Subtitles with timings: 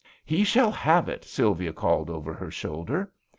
[0.01, 3.11] $7 "He shall have it," Sylvia called over her shoulder.